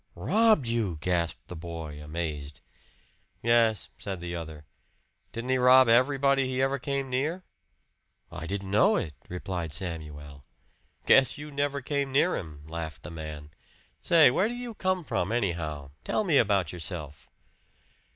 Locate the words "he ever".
6.47-6.79